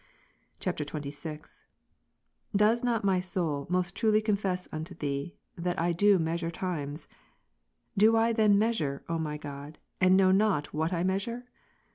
[XXVI.] 0.59 0.89
33. 1.13 1.39
Does 2.55 2.83
not 2.83 3.03
my 3.03 3.19
soul 3.19 3.67
most 3.69 3.95
truly 3.95 4.19
confess 4.19 4.67
unto 4.71 4.95
Thee, 4.95 5.35
that 5.55 5.79
I 5.79 5.91
do 5.91 6.17
measure 6.17 6.49
times? 6.49 7.07
Do 7.95 8.17
I 8.17 8.33
then 8.33 8.57
measure, 8.57 9.03
O 9.07 9.19
my 9.19 9.37
God, 9.37 9.77
and 9.99 10.17
know 10.17 10.31
not 10.31 10.73
what 10.73 10.91
I 10.91 11.03
measure 11.03 11.45